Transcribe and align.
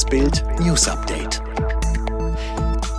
Das 0.00 0.08
Bild 0.08 0.42
News 0.60 0.88
Update. 0.88 1.42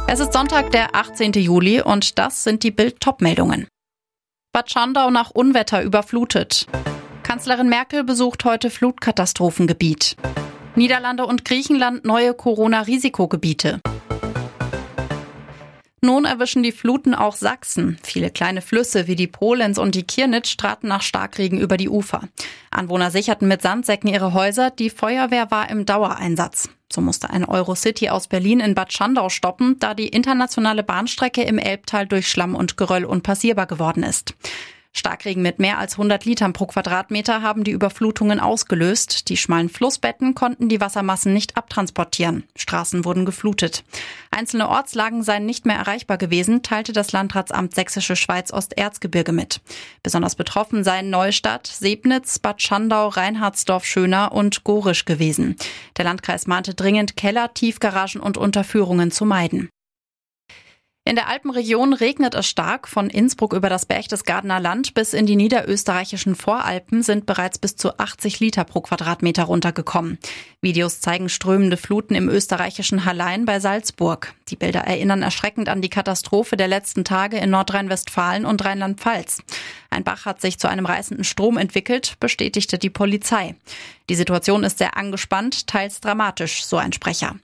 Es 0.08 0.20
ist 0.20 0.34
Sonntag, 0.34 0.70
der 0.70 0.94
18. 0.94 1.32
Juli 1.34 1.82
und 1.82 2.20
das 2.20 2.44
sind 2.44 2.62
die 2.62 2.70
Bild 2.70 3.00
Topmeldungen. 3.00 3.68
Bad 4.54 4.70
Schandau 4.70 5.10
nach 5.10 5.32
Unwetter 5.32 5.82
überflutet. 5.82 6.68
Kanzlerin 7.24 7.70
Merkel 7.70 8.04
besucht 8.04 8.46
heute 8.46 8.70
Flutkatastrophengebiet. 8.70 10.16
Niederlande 10.76 11.26
und 11.26 11.44
Griechenland 11.44 12.06
neue 12.06 12.36
Corona-Risikogebiete. 12.36 13.82
Nun 16.04 16.26
erwischen 16.26 16.64
die 16.64 16.72
Fluten 16.72 17.14
auch 17.14 17.36
Sachsen. 17.36 18.00
Viele 18.02 18.32
kleine 18.32 18.64
Flüsse 18.64 19.06
wie 19.06 19.16
die 19.16 19.28
Polenz 19.28 19.78
und 19.78 19.94
die 19.94 20.02
Kirnitz 20.02 20.58
traten 20.58 20.88
nach 20.88 21.04
Starkregen 21.04 21.60
über 21.60 21.78
die 21.78 21.90
Ufer. 21.90 22.24
Anwohner 22.72 23.12
sicherten 23.12 23.48
mit 23.48 23.62
Sandsäcken 23.62 24.10
ihre 24.10 24.34
Häuser. 24.34 24.72
Die 24.72 24.90
Feuerwehr 24.90 25.52
war 25.52 25.70
im 25.70 25.86
Dauereinsatz. 25.86 26.70
So 26.92 27.02
musste 27.02 27.30
ein 27.30 27.46
Eurocity 27.46 28.10
aus 28.10 28.28
Berlin 28.28 28.62
in 28.62 28.74
Bad 28.74 28.92
Schandau 28.92 29.30
stoppen, 29.30 29.78
da 29.80 29.94
die 29.94 30.08
internationale 30.08 30.82
Bahnstrecke 30.82 31.44
im 31.44 31.60
Elbtal 31.60 32.08
durch 32.08 32.28
Schlamm 32.28 32.56
und 32.56 32.78
Geröll 32.78 33.06
unpassierbar 33.06 33.68
geworden 33.68 34.02
ist. 34.02 34.34
Starkregen 34.94 35.42
mit 35.42 35.58
mehr 35.58 35.78
als 35.78 35.94
100 35.94 36.26
Litern 36.26 36.52
pro 36.52 36.66
Quadratmeter 36.66 37.42
haben 37.42 37.64
die 37.64 37.72
Überflutungen 37.72 38.42
ausgelöst. 38.42 39.30
Die 39.30 39.38
schmalen 39.38 39.70
Flussbetten 39.70 40.36
konnten 40.36 40.68
die 40.68 40.82
Wassermassen 40.82 41.32
nicht 41.34 41.56
abtransportieren. 41.56 42.44
Straßen 42.58 43.06
wurden 43.06 43.26
geflutet. 43.26 43.86
Einzelne 44.32 44.68
Ortslagen 44.68 45.24
seien 45.24 45.46
nicht 45.46 45.66
mehr 45.66 45.78
erreichbar 45.78 46.18
gewesen, 46.18 46.62
teilte 46.62 46.92
das 46.92 47.14
Landratsamt 47.14 47.74
Sächsische 47.74 48.18
Schweiz 48.18 48.52
Osterzgebirge 48.52 49.32
mit. 49.32 49.62
Besonders 50.04 50.36
betroffen 50.36 50.84
seien 50.84 51.10
Neustadt, 51.10 51.68
Sebnitz, 51.68 52.40
Bad 52.40 52.62
Schandau, 52.62 53.08
Reinhardsdorf, 53.08 53.86
Schöner 53.86 54.34
und 54.34 54.66
Gorisch 54.66 55.06
gewesen. 55.06 55.56
Der 55.98 56.04
Landkreis 56.04 56.48
mahnte 56.48 56.74
dringend, 56.74 57.16
Keller, 57.16 57.54
Tiefgaragen 57.54 58.20
und 58.20 58.38
Unterführungen 58.38 59.12
zu 59.12 59.26
meiden. 59.26 59.70
In 61.04 61.16
der 61.16 61.28
Alpenregion 61.28 61.94
regnet 61.94 62.36
es 62.36 62.48
stark. 62.48 62.88
Von 62.88 63.10
Innsbruck 63.10 63.54
über 63.54 63.70
das 63.70 63.88
Berchtesgadener 63.88 64.60
Land 64.60 64.94
bis 64.94 65.14
in 65.14 65.26
die 65.26 65.36
niederösterreichischen 65.36 66.36
Voralpen 66.36 67.02
sind 67.02 67.26
bereits 67.26 67.58
bis 67.58 67.76
zu 67.76 67.98
80 67.98 68.40
Liter 68.40 68.66
pro 68.66 68.82
Quadratmeter 68.82 69.46
runtergekommen. 69.46 70.20
Videos 70.62 71.02
zeigen 71.02 71.28
strömende 71.28 71.76
Fluten 71.76 72.14
im 72.14 72.30
österreichischen 72.30 73.04
Hallein 73.04 73.46
bei 73.46 73.60
Salzburg. 73.60 74.36
Die 74.50 74.56
Bilder 74.56 74.82
erinnern 74.82 75.24
erschreckend 75.24 75.70
an 75.70 75.82
die 75.82 75.90
Katastrophe 75.90 76.56
der 76.56 76.68
letzten 76.68 77.04
Tage 77.04 77.38
in 77.38 77.50
Nordrhein-Westfalen 77.50 78.46
und 78.46 78.64
Rheinland-Pfalz. 78.64 79.42
Ein 79.90 80.04
Bach 80.04 80.26
hat 80.26 80.40
sich 80.40 80.60
zu 80.60 80.70
einem 80.70 80.86
reißenden 80.86 81.24
Strom 81.24 81.58
entwickelt, 81.58 82.18
bestätigte 82.20 82.78
die 82.78 82.92
Polizei. 82.92 83.56
Die 84.08 84.16
Situation 84.16 84.64
ist 84.64 84.78
sehr 84.78 84.98
angespannt, 84.98 85.66
teils 85.66 86.00
dramatisch, 86.00 86.64
so 86.64 86.78
ein 86.78 86.94
Sprecher. 86.94 87.38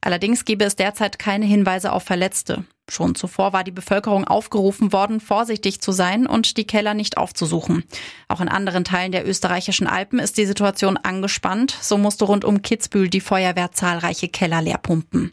Allerdings 0.00 0.44
gebe 0.44 0.64
es 0.64 0.74
derzeit 0.74 1.20
keine 1.20 1.46
Hinweise 1.46 1.92
auf 1.92 2.02
Verletzte. 2.02 2.64
Schon 2.90 3.14
zuvor 3.14 3.52
war 3.52 3.64
die 3.64 3.70
Bevölkerung 3.70 4.24
aufgerufen 4.24 4.92
worden, 4.92 5.20
vorsichtig 5.20 5.80
zu 5.80 5.90
sein 5.90 6.26
und 6.26 6.56
die 6.58 6.66
Keller 6.66 6.92
nicht 6.92 7.16
aufzusuchen. 7.16 7.84
Auch 8.28 8.40
in 8.40 8.48
anderen 8.48 8.84
Teilen 8.84 9.12
der 9.12 9.26
österreichischen 9.26 9.86
Alpen 9.86 10.18
ist 10.18 10.36
die 10.36 10.46
Situation 10.46 10.98
angespannt. 10.98 11.76
So 11.80 11.96
musste 11.96 12.26
rund 12.26 12.44
um 12.44 12.62
Kitzbühel 12.62 13.08
die 13.08 13.20
Feuerwehr 13.20 13.72
zahlreiche 13.72 14.28
Keller 14.28 14.60
leer 14.60 14.78
pumpen. 14.78 15.32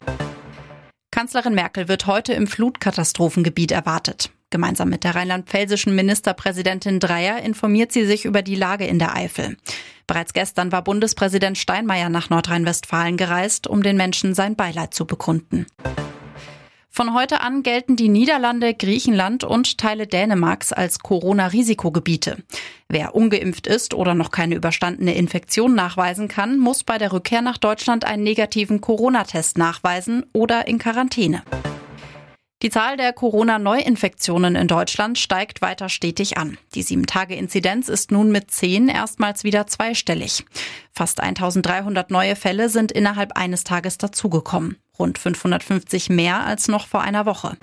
Kanzlerin 1.10 1.54
Merkel 1.54 1.88
wird 1.88 2.06
heute 2.06 2.32
im 2.32 2.46
Flutkatastrophengebiet 2.46 3.70
erwartet. 3.70 4.30
Gemeinsam 4.48 4.88
mit 4.88 5.04
der 5.04 5.14
rheinland-pfälzischen 5.14 5.94
Ministerpräsidentin 5.94 7.00
Dreyer 7.00 7.42
informiert 7.42 7.92
sie 7.92 8.06
sich 8.06 8.24
über 8.24 8.42
die 8.42 8.54
Lage 8.54 8.86
in 8.86 8.98
der 8.98 9.14
Eifel. 9.14 9.56
Bereits 10.06 10.32
gestern 10.32 10.72
war 10.72 10.82
Bundespräsident 10.82 11.58
Steinmeier 11.58 12.08
nach 12.08 12.30
Nordrhein-Westfalen 12.30 13.16
gereist, 13.16 13.66
um 13.66 13.82
den 13.82 13.96
Menschen 13.96 14.34
sein 14.34 14.56
Beileid 14.56 14.94
zu 14.94 15.06
bekunden. 15.06 15.66
Von 16.94 17.14
heute 17.14 17.40
an 17.40 17.62
gelten 17.62 17.96
die 17.96 18.10
Niederlande, 18.10 18.74
Griechenland 18.74 19.44
und 19.44 19.78
Teile 19.78 20.06
Dänemarks 20.06 20.74
als 20.74 20.98
Corona-Risikogebiete. 20.98 22.44
Wer 22.86 23.14
ungeimpft 23.14 23.66
ist 23.66 23.94
oder 23.94 24.12
noch 24.14 24.30
keine 24.30 24.56
überstandene 24.56 25.14
Infektion 25.14 25.74
nachweisen 25.74 26.28
kann, 26.28 26.58
muss 26.58 26.84
bei 26.84 26.98
der 26.98 27.14
Rückkehr 27.14 27.40
nach 27.40 27.56
Deutschland 27.56 28.04
einen 28.04 28.24
negativen 28.24 28.82
Corona-Test 28.82 29.56
nachweisen 29.56 30.26
oder 30.34 30.68
in 30.68 30.78
Quarantäne. 30.78 31.42
Die 32.60 32.68
Zahl 32.68 32.98
der 32.98 33.14
Corona-Neuinfektionen 33.14 34.54
in 34.54 34.68
Deutschland 34.68 35.18
steigt 35.18 35.62
weiter 35.62 35.88
stetig 35.88 36.36
an. 36.36 36.58
Die 36.74 36.84
7-Tage-Inzidenz 36.84 37.88
ist 37.88 38.12
nun 38.12 38.30
mit 38.30 38.50
10 38.50 38.88
erstmals 38.88 39.44
wieder 39.44 39.66
zweistellig. 39.66 40.44
Fast 40.92 41.20
1300 41.20 42.10
neue 42.10 42.36
Fälle 42.36 42.68
sind 42.68 42.92
innerhalb 42.92 43.32
eines 43.32 43.64
Tages 43.64 43.96
dazugekommen. 43.96 44.76
Rund 44.98 45.18
550 45.18 46.10
mehr 46.10 46.44
als 46.44 46.68
noch 46.68 46.86
vor 46.86 47.00
einer 47.00 47.26
Woche. 47.26 47.56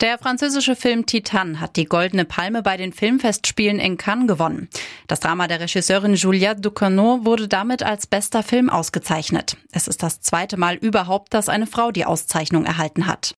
Der 0.00 0.18
französische 0.18 0.74
Film 0.74 1.06
Titan 1.06 1.60
hat 1.60 1.76
die 1.76 1.84
Goldene 1.84 2.24
Palme 2.24 2.62
bei 2.62 2.76
den 2.76 2.92
Filmfestspielen 2.92 3.78
in 3.78 3.96
Cannes 3.96 4.26
gewonnen. 4.26 4.68
Das 5.06 5.20
Drama 5.20 5.46
der 5.46 5.60
Regisseurin 5.60 6.14
Juliette 6.14 6.60
Ducournau 6.60 7.24
wurde 7.24 7.46
damit 7.46 7.82
als 7.82 8.08
bester 8.08 8.42
Film 8.42 8.70
ausgezeichnet. 8.70 9.56
Es 9.70 9.86
ist 9.86 10.02
das 10.02 10.20
zweite 10.20 10.56
Mal 10.56 10.74
überhaupt, 10.74 11.32
dass 11.32 11.48
eine 11.48 11.68
Frau 11.68 11.92
die 11.92 12.06
Auszeichnung 12.06 12.64
erhalten 12.64 13.06
hat. 13.06 13.34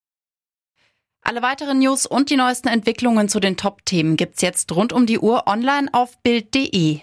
Alle 1.23 1.43
weiteren 1.43 1.81
News 1.81 2.07
und 2.07 2.31
die 2.31 2.37
neuesten 2.37 2.69
Entwicklungen 2.69 3.29
zu 3.29 3.39
den 3.39 3.57
Top-Themen 3.57 4.17
gibt's 4.17 4.43
jetzt 4.43 4.75
rund 4.75 4.93
um 4.93 5.07
die 5.07 5.19
Uhr 5.19 5.47
online 5.47 5.89
auf 5.93 6.17
Bild.de. 6.23 7.01